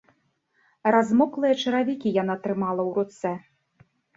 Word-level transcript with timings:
Размоклыя 0.95 1.53
чаравікі 1.65 2.15
яна 2.21 2.35
трымала 2.47 2.81
ў 2.89 2.99
руцэ. 2.99 3.31